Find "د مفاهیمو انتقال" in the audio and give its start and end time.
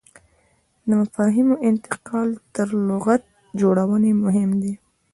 0.87-2.29